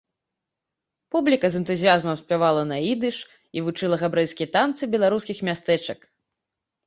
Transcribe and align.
Публіка 1.15 1.47
з 1.55 1.59
энтузіязмам 1.63 2.17
спявала 2.21 2.63
на 2.71 2.77
ідыш 2.93 3.17
і 3.59 3.63
вучыла 3.67 3.95
габрэйскія 4.05 4.49
танцы 4.57 4.83
беларускіх 4.95 5.37
мястэчак. 5.51 5.99